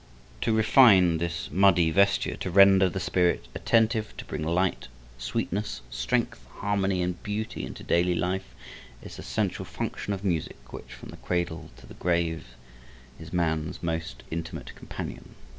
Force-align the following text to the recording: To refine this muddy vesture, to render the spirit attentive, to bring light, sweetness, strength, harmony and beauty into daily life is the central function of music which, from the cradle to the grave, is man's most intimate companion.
To 0.41 0.51
refine 0.55 1.19
this 1.19 1.51
muddy 1.51 1.91
vesture, 1.91 2.35
to 2.37 2.49
render 2.49 2.89
the 2.89 2.99
spirit 2.99 3.47
attentive, 3.53 4.17
to 4.17 4.25
bring 4.25 4.41
light, 4.41 4.87
sweetness, 5.19 5.81
strength, 5.91 6.43
harmony 6.55 7.03
and 7.03 7.21
beauty 7.21 7.63
into 7.63 7.83
daily 7.83 8.15
life 8.15 8.55
is 9.03 9.17
the 9.17 9.21
central 9.21 9.63
function 9.63 10.11
of 10.11 10.23
music 10.23 10.73
which, 10.73 10.91
from 10.91 11.09
the 11.09 11.17
cradle 11.17 11.69
to 11.77 11.85
the 11.85 11.93
grave, 11.93 12.47
is 13.19 13.31
man's 13.31 13.83
most 13.83 14.23
intimate 14.31 14.73
companion. 14.73 15.35